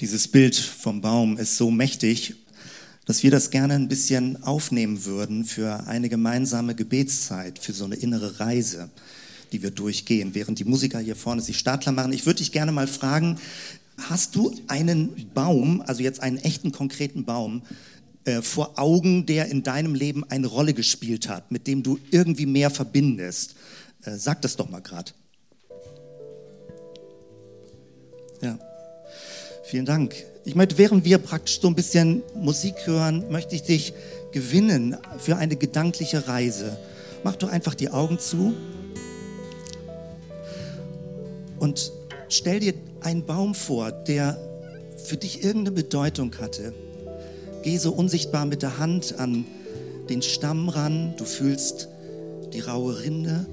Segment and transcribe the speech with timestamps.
[0.00, 2.36] Dieses Bild vom Baum ist so mächtig,
[3.04, 7.96] dass wir das gerne ein bisschen aufnehmen würden für eine gemeinsame Gebetszeit, für so eine
[7.96, 8.90] innere Reise,
[9.50, 12.12] die wir durchgehen, während die Musiker hier vorne sich Startler machen.
[12.12, 13.40] Ich würde dich gerne mal fragen,
[13.96, 17.62] hast du einen Baum, also jetzt einen echten konkreten Baum,
[18.24, 22.46] äh, vor Augen, der in deinem Leben eine Rolle gespielt hat, mit dem du irgendwie
[22.46, 23.56] mehr verbindest?
[24.02, 25.10] Äh, sag das doch mal gerade.
[28.42, 28.60] Ja.
[29.68, 30.14] Vielen Dank.
[30.46, 33.92] Ich möchte, während wir praktisch so ein bisschen Musik hören, möchte ich dich
[34.32, 36.78] gewinnen für eine gedankliche Reise.
[37.22, 38.54] Mach doch einfach die Augen zu
[41.58, 41.92] und
[42.30, 42.72] stell dir
[43.02, 44.38] einen Baum vor, der
[45.04, 46.72] für dich irgendeine Bedeutung hatte.
[47.62, 49.44] Geh so unsichtbar mit der Hand an
[50.08, 51.12] den Stamm ran.
[51.18, 51.88] Du fühlst
[52.54, 53.44] die raue Rinde.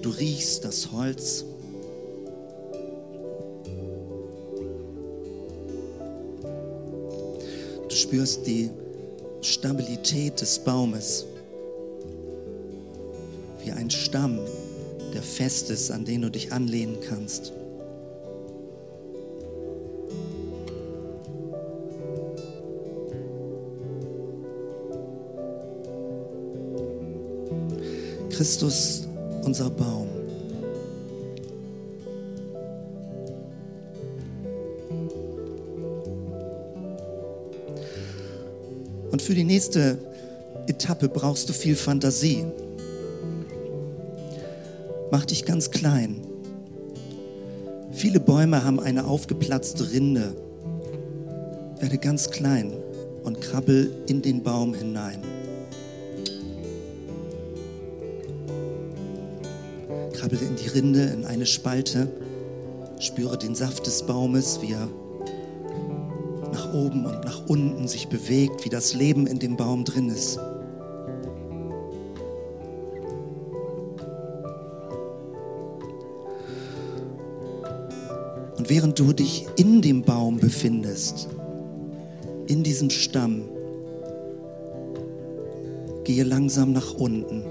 [0.00, 1.44] Du riechst das Holz.
[8.02, 8.70] Spürst die
[9.40, 11.26] Stabilität des Baumes,
[13.64, 14.40] wie ein Stamm,
[15.14, 17.52] der fest ist, an den du dich anlehnen kannst.
[28.30, 29.06] Christus,
[29.44, 30.21] unser Baum.
[39.22, 39.98] Und für die nächste
[40.66, 42.44] Etappe brauchst du viel Fantasie.
[45.12, 46.16] Mach dich ganz klein.
[47.92, 50.34] Viele Bäume haben eine aufgeplatzte Rinde.
[51.78, 52.72] Werde ganz klein
[53.22, 55.22] und krabbel in den Baum hinein.
[60.14, 62.08] Krabbel in die Rinde, in eine Spalte.
[62.98, 64.88] Spüre den Saft des Baumes, wie er
[66.72, 70.38] oben und nach unten sich bewegt, wie das Leben in dem Baum drin ist.
[78.56, 81.28] Und während du dich in dem Baum befindest,
[82.46, 83.44] in diesem Stamm,
[86.04, 87.44] gehe langsam nach unten.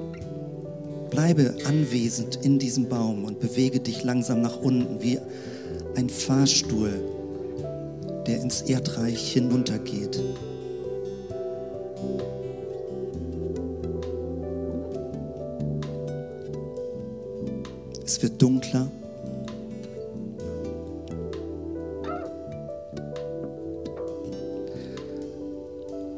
[1.09, 5.19] Bleibe anwesend in diesem Baum und bewege dich langsam nach unten wie
[5.95, 7.20] ein Fahrstuhl
[8.31, 10.17] der ins Erdreich hinuntergeht.
[18.05, 18.87] Es wird dunkler.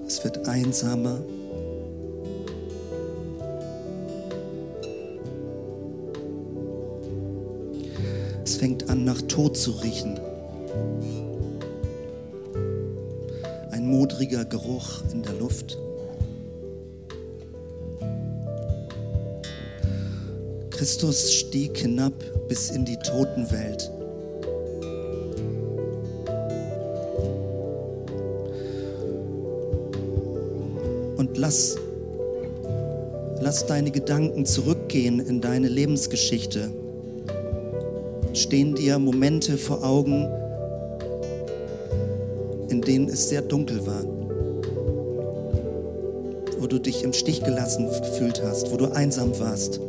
[0.06, 1.20] Es wird einsamer.
[8.44, 10.20] Es fängt an, nach Tod zu riechen.
[13.94, 15.78] Modriger Geruch in der Luft.
[20.72, 22.14] Christus stieg hinab
[22.50, 23.92] bis in die Totenwelt.
[31.18, 31.78] Und lass,
[33.42, 36.72] lass deine Gedanken zurückgehen in deine Lebensgeschichte.
[38.34, 40.28] Stehen dir Momente vor Augen,
[42.84, 44.04] denen es sehr dunkel war,
[46.60, 49.80] wo du dich im Stich gelassen gefühlt hast, wo du einsam warst,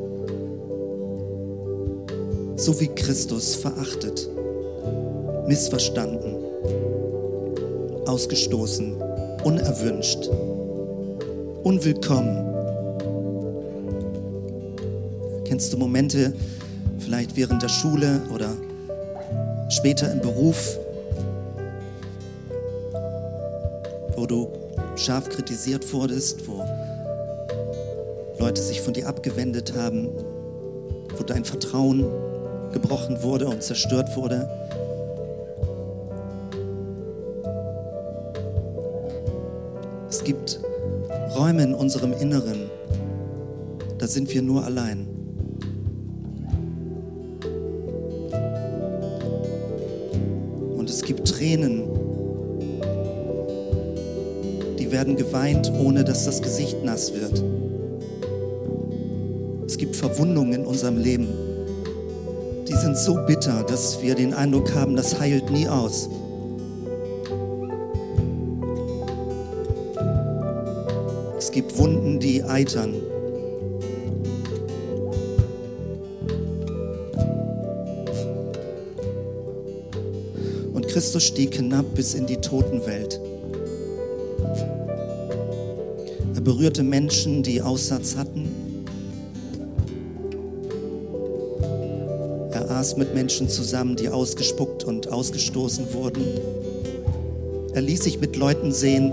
[2.57, 4.29] so wie Christus verachtet,
[5.47, 6.37] missverstanden,
[8.07, 8.97] ausgestoßen,
[9.45, 10.31] unerwünscht,
[11.63, 12.45] unwillkommen.
[15.45, 16.33] Kennst du Momente,
[16.99, 18.51] vielleicht während der Schule oder
[19.69, 20.79] später im Beruf,
[24.35, 24.49] du
[24.97, 26.65] scharf kritisiert wurdest, wo
[28.39, 30.09] Leute sich von dir abgewendet haben,
[31.17, 32.05] wo dein Vertrauen
[32.73, 34.49] gebrochen wurde und zerstört wurde.
[40.09, 40.61] Es gibt
[41.37, 42.71] Räume in unserem Inneren,
[43.99, 45.07] da sind wir nur allein.
[50.77, 51.94] Und es gibt Tränen,
[54.95, 57.43] werden geweint, ohne dass das Gesicht nass wird.
[59.67, 61.27] Es gibt Verwundungen in unserem Leben,
[62.69, 66.09] die sind so bitter, dass wir den Eindruck haben, das heilt nie aus.
[71.37, 72.95] Es gibt Wunden, die eitern.
[80.95, 83.21] Christus stieg hinab bis in die Totenwelt.
[86.45, 88.49] Berührte Menschen, die Aussatz hatten.
[92.53, 96.23] Er aß mit Menschen zusammen, die ausgespuckt und ausgestoßen wurden.
[97.73, 99.13] Er ließ sich mit Leuten sehen,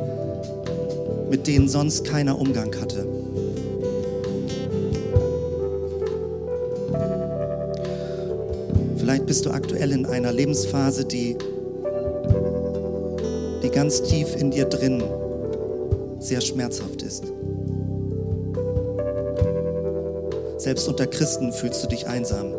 [1.30, 3.08] mit denen sonst keiner Umgang hatte.
[8.98, 11.38] Vielleicht bist du aktuell in einer Lebensphase, die,
[13.64, 15.02] die ganz tief in dir drin
[16.22, 17.26] sehr schmerzhaft ist.
[20.58, 22.54] Selbst unter Christen fühlst du dich einsam.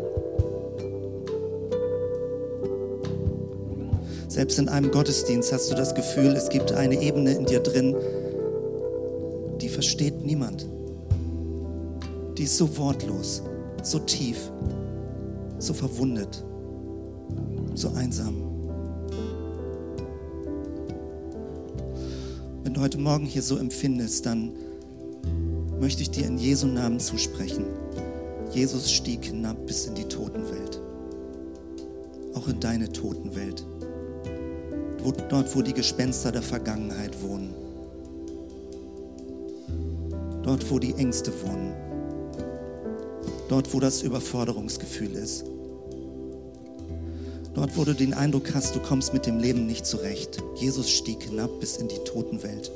[4.27, 7.95] Selbst in einem Gottesdienst hast du das Gefühl, es gibt eine Ebene in dir drin,
[9.61, 10.67] die versteht niemand.
[12.37, 13.43] Die ist so wortlos,
[13.83, 14.51] so tief,
[15.59, 16.43] so verwundet,
[17.75, 18.52] so einsam.
[22.63, 24.53] Wenn du heute Morgen hier so empfindest, dann
[25.79, 27.65] möchte ich dir in Jesu Namen zusprechen.
[28.51, 30.81] Jesus stieg hinab bis in die Totenwelt,
[32.35, 33.65] auch in deine Totenwelt
[35.29, 37.53] dort, wo die Gespenster der Vergangenheit wohnen.
[40.43, 41.73] Dort, wo die Ängste wohnen.
[43.49, 45.45] Dort, wo das Überforderungsgefühl ist.
[47.53, 50.41] Dort, wo du den Eindruck hast, du kommst mit dem Leben nicht zurecht.
[50.55, 52.71] Jesus stieg hinab bis in die Totenwelt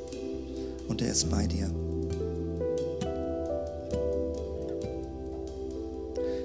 [0.87, 1.69] und er ist bei dir.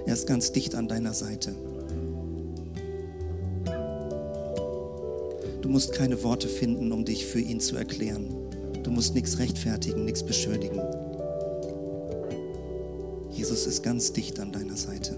[0.07, 1.55] Er ist ganz dicht an deiner Seite.
[5.61, 8.29] Du musst keine Worte finden, um dich für ihn zu erklären.
[8.83, 10.81] Du musst nichts rechtfertigen, nichts beschönigen.
[13.31, 15.17] Jesus ist ganz dicht an deiner Seite.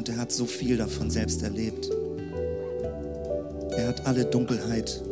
[0.00, 1.90] Und er hat so viel davon selbst erlebt.
[3.76, 5.02] Er hat alle Dunkelheit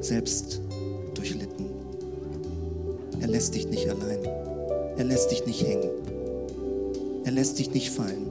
[0.00, 0.60] selbst
[1.14, 1.64] durchlitten.
[3.22, 4.22] Er lässt dich nicht allein.
[4.98, 5.88] Er lässt dich nicht hängen.
[7.24, 8.26] Er lässt dich nicht fallen.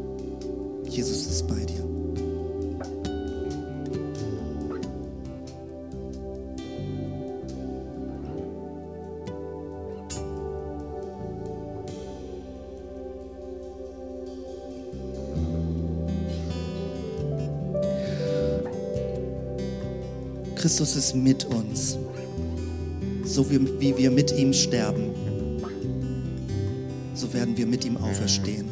[0.88, 1.95] Jesus ist bei dir.
[20.66, 21.96] Christus ist mit uns,
[23.24, 25.12] so wie, wie wir mit ihm sterben,
[27.14, 28.66] so werden wir mit ihm auferstehen.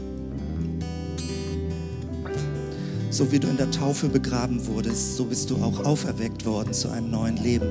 [3.12, 6.90] So wie du in der Taufe begraben wurdest, so bist du auch auferweckt worden zu
[6.90, 7.70] einem neuen Leben.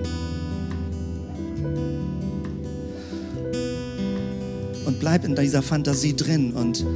[4.87, 6.87] Und bleib in dieser Fantasie drin und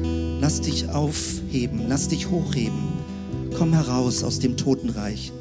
[0.41, 2.85] lass dich aufheben, lass dich hochheben.
[3.59, 5.33] Komm heraus aus dem Totenreich.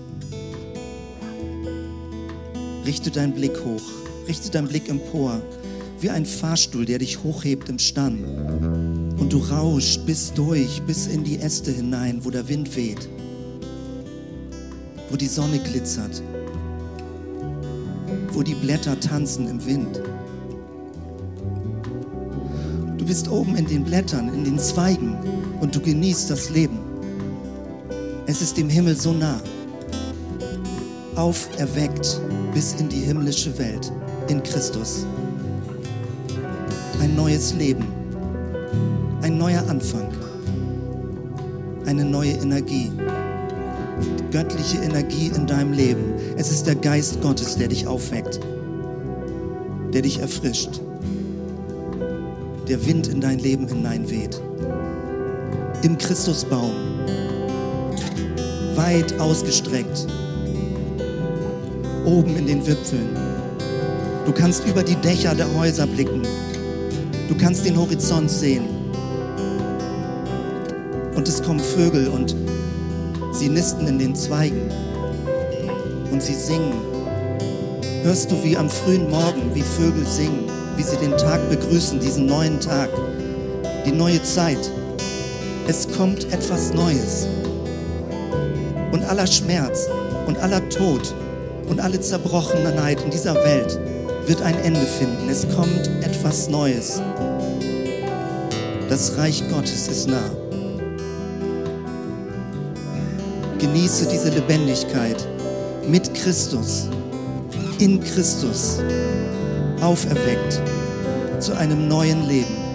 [2.86, 3.82] Richte deinen Blick hoch,
[4.28, 5.42] richte deinen Blick empor,
[6.02, 8.24] wie ein Fahrstuhl, der dich hochhebt im Stann.
[9.18, 13.10] Und du rauschst bis durch, bis in die Äste hinein, wo der Wind weht,
[15.10, 16.22] wo die Sonne glitzert,
[18.34, 20.02] wo die Blätter tanzen im Wind.
[23.00, 25.18] Du bist oben in den Blättern, in den Zweigen
[25.60, 26.80] und du genießt das Leben.
[28.28, 29.42] Es ist dem Himmel so nah.
[31.16, 32.20] Auferweckt
[32.54, 33.92] bis in die himmlische Welt
[34.28, 35.06] in Christus.
[37.02, 37.86] Ein neues Leben
[39.26, 40.08] ein neuer Anfang,
[41.88, 42.92] eine neue Energie,
[44.30, 46.14] göttliche Energie in deinem Leben.
[46.38, 48.40] Es ist der Geist Gottes, der dich aufweckt,
[49.92, 50.80] der dich erfrischt,
[52.70, 54.40] der Wind in dein Leben hineinweht.
[55.82, 56.76] Im Christusbaum,
[58.76, 60.06] weit ausgestreckt,
[62.06, 63.10] oben in den Wipfeln.
[64.26, 66.22] Du kannst über die Dächer der Häuser blicken.
[67.28, 68.66] Du kannst den Horizont sehen
[71.16, 72.36] und es kommen Vögel und
[73.32, 74.70] sie nisten in den Zweigen
[76.12, 76.74] und sie singen.
[78.04, 80.46] Hörst du wie am frühen Morgen, wie Vögel singen,
[80.78, 82.90] wie sie den Tag begrüßen, diesen neuen Tag,
[83.86, 84.72] die neue Zeit.
[85.68, 87.28] Es kommt etwas Neues.
[88.92, 89.90] Und aller Schmerz
[90.28, 91.16] und aller Tod
[91.68, 93.80] und alle Zerbrochenheit in dieser Welt
[94.28, 95.30] wird ein Ende finden.
[95.30, 97.02] Es kommt etwas Neues.
[98.90, 100.30] Das Reich Gottes ist nah.
[103.60, 105.28] Genieße diese Lebendigkeit
[105.88, 106.88] mit Christus,
[107.80, 108.80] in Christus,
[109.82, 110.62] auferweckt
[111.40, 112.66] zu einem neuen Leben.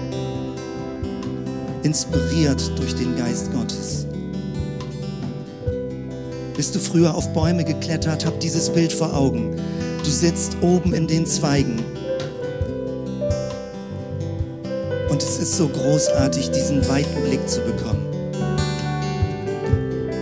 [1.83, 4.07] inspiriert durch den Geist Gottes.
[6.61, 9.57] Bist du früher auf Bäume geklettert, hab dieses Bild vor Augen.
[10.05, 11.83] Du sitzt oben in den Zweigen.
[15.09, 18.05] Und es ist so großartig, diesen weiten Blick zu bekommen.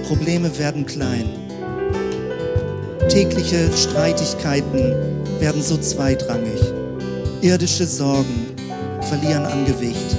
[0.06, 1.28] Probleme werden klein.
[3.08, 4.94] Tägliche Streitigkeiten
[5.40, 6.60] werden so zweitrangig.
[7.40, 8.46] Irdische Sorgen
[9.00, 10.16] verlieren an Gewicht.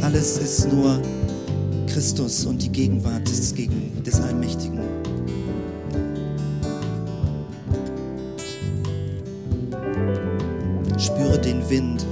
[0.00, 1.00] Alles ist nur
[1.96, 4.80] Christus und die Gegenwart des, des Allmächtigen.
[10.98, 12.04] Spüre den Wind.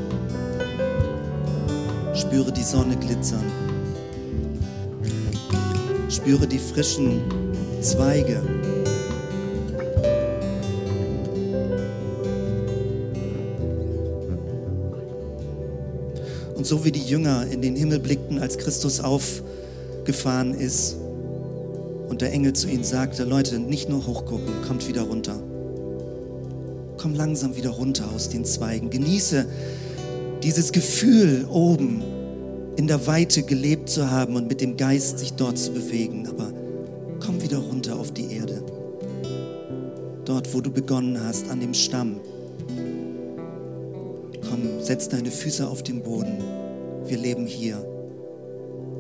[2.15, 3.45] Spüre die Sonne glitzern.
[6.09, 7.21] Spüre die frischen
[7.83, 8.41] Zweige.
[16.57, 18.99] Und so wie die Jünger in den Himmel blickten, als Christus
[20.05, 20.97] aufgefahren ist
[22.11, 25.43] und der Engel zu ihnen sagte, Leute, nicht nur hochgucken, kommt wieder runter.
[26.99, 28.91] Komm langsam wieder runter aus den Zweigen.
[28.91, 29.47] Genieße
[30.43, 32.03] dieses Gefühl oben
[32.77, 36.27] in der Weite gelebt zu haben und mit dem Geist sich dort zu bewegen.
[36.29, 36.53] Aber
[37.25, 38.63] komm wieder runter auf die Erde.
[40.27, 42.21] Dort, wo du begonnen hast, an dem Stamm.
[44.51, 46.37] Komm, setz deine Füße auf den Boden.
[47.07, 47.83] Wir leben hier,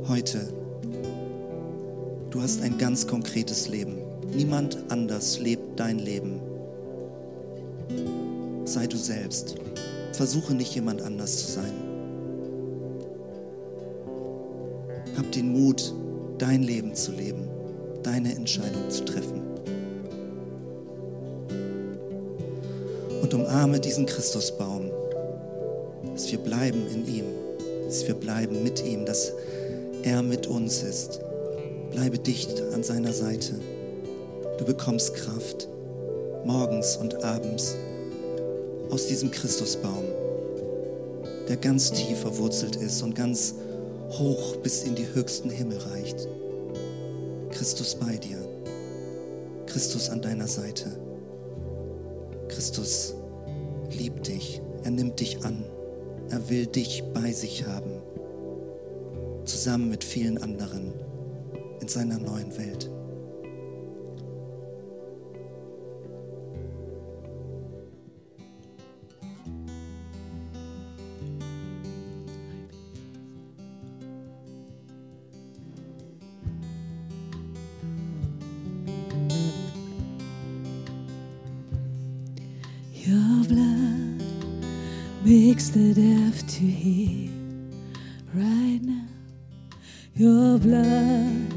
[0.09, 0.64] heute.
[2.35, 3.99] Du hast ein ganz konkretes Leben.
[4.35, 6.41] Niemand anders lebt dein Leben.
[8.65, 9.55] Sei du selbst.
[10.13, 11.73] Versuche nicht jemand anders zu sein.
[15.17, 15.95] Hab den Mut,
[16.39, 17.49] dein Leben zu leben,
[18.03, 19.41] deine Entscheidung zu treffen.
[23.23, 24.91] Und umarme diesen Christusbaum,
[26.13, 27.25] dass wir bleiben in ihm
[27.87, 29.33] dass wir bleiben mit ihm, dass
[30.03, 31.21] er mit uns ist.
[31.95, 33.55] Bleibe dicht an seiner Seite.
[34.59, 35.69] Du bekommst Kraft
[36.45, 37.77] morgens und abends
[38.91, 40.03] aus diesem Christusbaum,
[41.49, 43.55] der ganz tief verwurzelt ist und ganz
[44.11, 46.27] hoch bis in die höchsten Himmel reicht.
[47.51, 48.39] Christus bei dir,
[49.67, 50.91] Christus an deiner Seite.
[52.49, 53.15] Christus
[53.97, 55.65] liebt dich, er nimmt dich an.
[56.31, 58.03] Er will dich bei sich haben,
[59.45, 61.04] zusammen mit vielen anderen
[61.85, 62.89] in seiner neuen Welt.
[85.25, 87.31] makes the deaf to hear
[88.35, 89.07] right now.
[90.15, 91.54] Your blood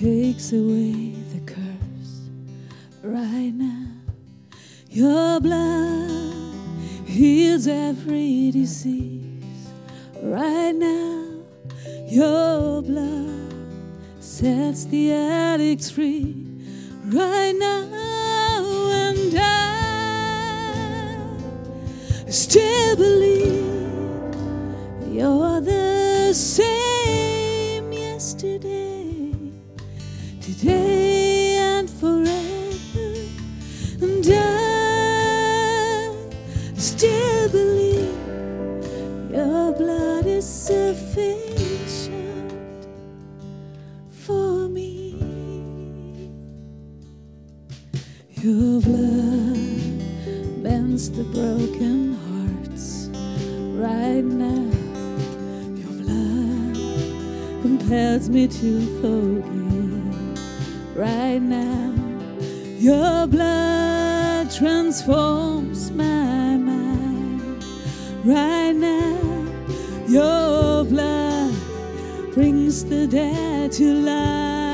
[0.00, 2.30] takes away the curse
[3.02, 3.88] right now.
[4.88, 6.54] Your blood
[7.04, 9.72] heals every disease
[10.22, 11.24] right now.
[12.06, 13.52] Your blood
[14.20, 16.46] sets the addicts free
[17.06, 17.88] right now.
[18.92, 21.26] And I
[22.30, 23.66] still believe
[25.12, 26.97] you're the same
[68.28, 69.18] right now.
[70.06, 71.54] Your blood
[72.34, 74.67] brings the dead to life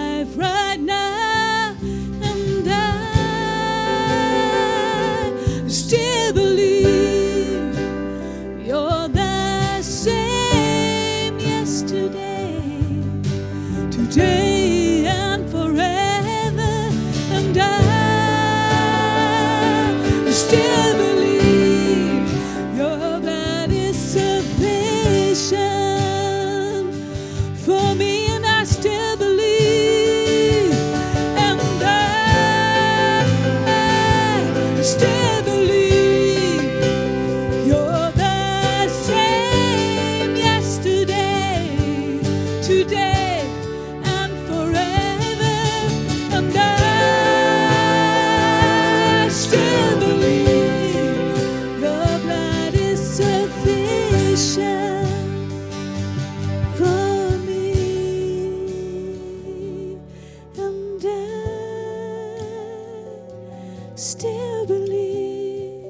[63.97, 65.85] still believe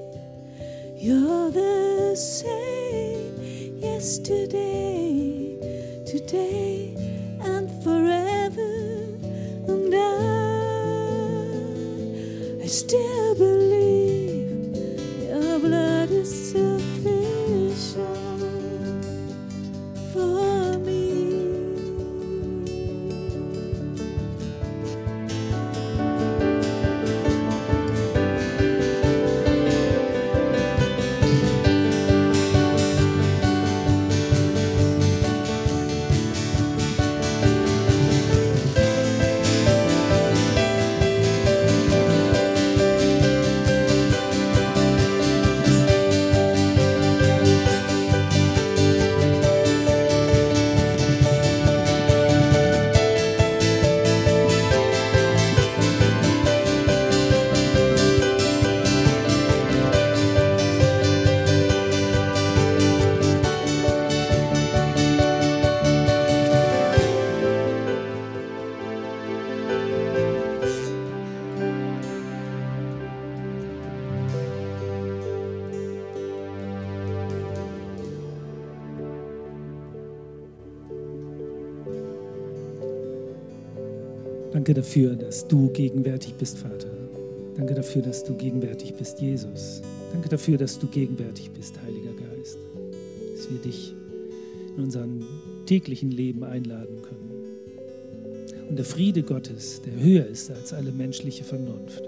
[0.97, 4.74] you're the same yesterday.
[84.65, 86.89] Danke dafür, dass du gegenwärtig bist, Vater.
[87.55, 89.83] Danke dafür, dass du gegenwärtig bist, Jesus.
[90.11, 92.57] Danke dafür, dass du gegenwärtig bist, Heiliger Geist.
[93.37, 93.95] Dass wir dich
[94.75, 95.21] in unserem
[95.67, 97.31] täglichen Leben einladen können.
[98.71, 102.03] Und der Friede Gottes, der höher ist als alle menschliche Vernunft,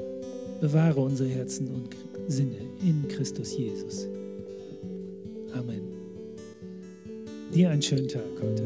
[0.62, 1.90] bewahre unsere Herzen und
[2.26, 4.08] Sinne in Christus Jesus.
[5.52, 5.82] Amen.
[7.52, 8.62] Dir einen schönen Tag heute.